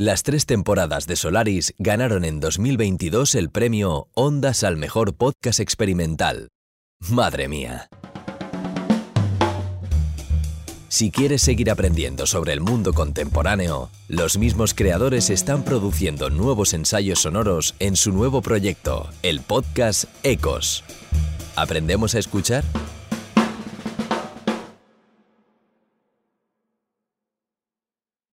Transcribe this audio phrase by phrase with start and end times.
[0.00, 6.50] Las tres temporadas de Solaris ganaron en 2022 el premio Ondas al Mejor Podcast Experimental.
[7.00, 7.88] Madre mía.
[10.86, 17.22] Si quieres seguir aprendiendo sobre el mundo contemporáneo, los mismos creadores están produciendo nuevos ensayos
[17.22, 20.84] sonoros en su nuevo proyecto, el podcast Ecos.
[21.56, 22.62] ¿Aprendemos a escuchar?